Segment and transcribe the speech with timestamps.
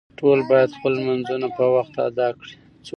[0.19, 2.51] ټول باید خپل لمونځونه په وخت ادا کړو